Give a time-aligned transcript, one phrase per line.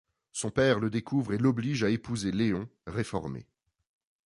[0.31, 3.45] Son père le découvre et l'oblige à épouser Léon, réformé.